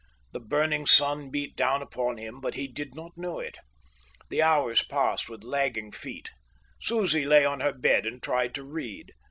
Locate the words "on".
7.45-7.59